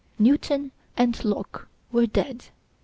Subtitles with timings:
[0.17, 2.45] Newton and Locke were dead.